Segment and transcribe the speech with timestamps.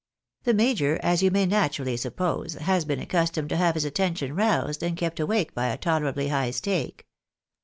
[0.45, 4.81] The major, as you may naturally suppose, has been accustomed to have his attention roused
[4.81, 7.05] and kept awake by a tolerably high stake.